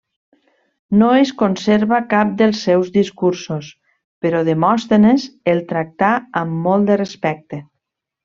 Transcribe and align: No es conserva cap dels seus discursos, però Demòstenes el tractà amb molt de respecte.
No 1.01 1.09
es 1.23 1.31
conserva 1.41 1.99
cap 2.13 2.31
dels 2.39 2.61
seus 2.69 2.89
discursos, 2.95 3.69
però 4.27 4.41
Demòstenes 4.49 5.27
el 5.55 5.63
tractà 5.75 6.11
amb 6.43 6.59
molt 6.67 6.91
de 6.93 6.99
respecte. 7.07 7.61